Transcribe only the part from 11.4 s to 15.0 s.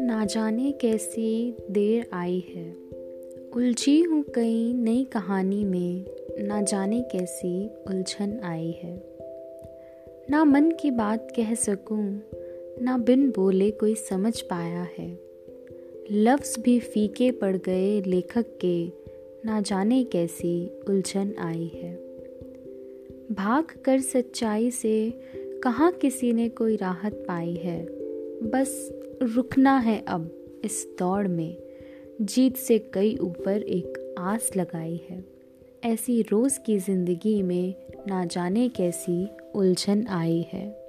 सकूँ, ना बिन बोले कोई समझ पाया